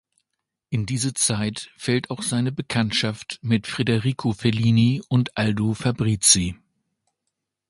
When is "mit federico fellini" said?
3.43-4.99